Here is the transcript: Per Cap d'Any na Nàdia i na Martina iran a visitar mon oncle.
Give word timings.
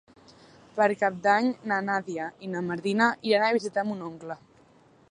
Per 0.77 0.87
Cap 1.01 1.19
d'Any 1.27 1.51
na 1.73 1.77
Nàdia 1.91 2.31
i 2.49 2.51
na 2.55 2.65
Martina 2.71 3.13
iran 3.33 3.47
a 3.51 3.55
visitar 3.61 3.87
mon 3.93 4.05
oncle. 4.09 4.43